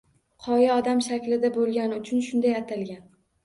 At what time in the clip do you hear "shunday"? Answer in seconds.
2.33-2.61